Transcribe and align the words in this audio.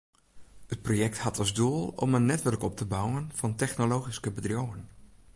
It 0.73 0.81
projekt 0.81 1.19
hat 1.25 1.39
as 1.43 1.53
doel 1.53 1.93
om 1.95 2.15
in 2.15 2.25
netwurk 2.25 2.61
op 2.63 2.75
te 2.77 2.85
bouwen 2.85 3.31
fan 3.33 3.55
technologyske 3.55 4.31
bedriuwen. 4.31 4.89